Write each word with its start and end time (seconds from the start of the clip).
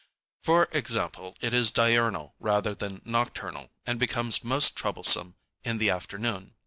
For 0.41 0.67
example, 0.71 1.35
it 1.41 1.53
is 1.53 1.69
diurnal 1.69 2.33
rather 2.39 2.73
than 2.73 3.03
nocturnal 3.05 3.69
and 3.85 3.99
becomes 3.99 4.43
most 4.43 4.75
troublesome 4.75 5.35
in 5.63 5.77
the 5.77 5.91
afternoon. 5.91 6.55